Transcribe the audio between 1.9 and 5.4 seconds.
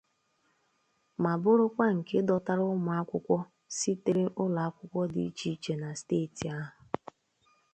nke dọtara ụmụakwụkwọ sitere ụlọakwụkwọ dị